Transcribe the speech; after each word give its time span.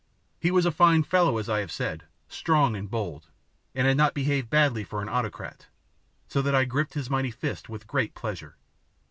He 0.39 0.49
was 0.49 0.65
a 0.65 0.71
fine 0.71 1.03
fellow, 1.03 1.37
as 1.37 1.47
I 1.47 1.59
have 1.59 1.71
said, 1.71 2.05
strong 2.27 2.75
and 2.75 2.89
bold, 2.89 3.27
and 3.75 3.85
had 3.85 3.97
not 3.97 4.15
behaved 4.15 4.49
badly 4.49 4.83
for 4.83 4.99
an 5.03 5.07
autocrat, 5.09 5.67
so 6.27 6.41
that 6.41 6.55
I 6.55 6.65
gripped 6.65 6.95
his 6.95 7.11
mighty 7.11 7.29
fist 7.29 7.69
with 7.69 7.85
great 7.85 8.15
pleasure. 8.15 8.57